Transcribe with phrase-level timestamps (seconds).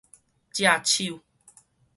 [0.51, 1.21] 藉手